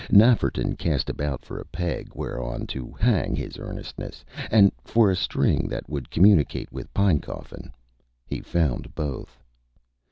[0.09, 5.67] Nafferton cast about for a peg whereon to hang his earnestness, and for a string
[5.67, 7.71] that would communicate with Pinecoffin.
[8.25, 9.39] He found both.